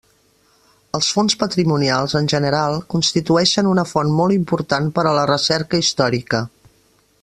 [0.99, 6.47] Els fons patrimonials, en general, constitueixen una font molt important per a la recerca històrica.